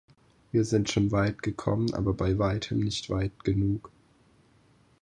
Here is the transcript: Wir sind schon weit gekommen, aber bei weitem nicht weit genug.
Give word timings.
Wir 0.51 0.65
sind 0.65 0.89
schon 0.89 1.11
weit 1.11 1.43
gekommen, 1.43 1.93
aber 1.93 2.15
bei 2.15 2.39
weitem 2.39 2.79
nicht 2.79 3.11
weit 3.11 3.43
genug. 3.43 3.91